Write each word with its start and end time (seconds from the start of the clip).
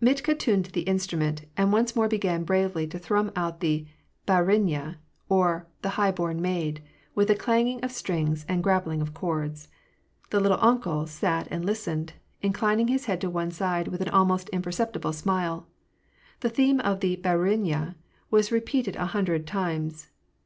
Mitka 0.00 0.34
tuned 0.34 0.64
the 0.72 0.88
in 0.88 0.96
strument, 0.96 1.44
and 1.54 1.70
once 1.70 1.94
more 1.94 2.08
began 2.08 2.44
bravely 2.44 2.86
to 2.86 2.98
thrum 2.98 3.30
out 3.36 3.60
the 3.60 3.86
Bd 4.26 4.46
ruint/a, 4.46 4.96
or" 5.28 5.66
The 5.82 5.90
High 6.00 6.10
born 6.12 6.40
Maid," 6.40 6.82
with 7.14 7.28
a 7.28 7.34
clanging 7.34 7.82
of 7.84 7.92
strings 7.92 8.46
and 8.48 8.64
grappling 8.64 9.02
of 9.02 9.12
chords. 9.12 9.68
The" 10.30 10.40
little 10.40 10.56
uncle" 10.62 11.06
sat 11.18 11.46
and 11.50 11.62
listened, 11.62 12.14
inclining 12.40 12.88
his 12.88 13.04
head 13.04 13.20
to 13.20 13.28
one 13.28 13.50
side 13.50 13.88
with 13.88 14.00
an 14.00 14.08
almost 14.08 14.48
imperceptible 14.48 15.12
smile. 15.12 15.66
The 16.40 16.48
theme 16.48 16.80
of 16.80 17.00
the 17.00 17.18
Bdruinya 17.18 17.96
was 18.30 18.50
repeated 18.50 18.96
a 18.96 19.04
hundred 19.12 19.46
times. 19.46 20.08